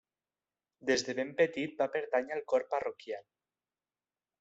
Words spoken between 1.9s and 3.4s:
pertànyer al cor parroquial.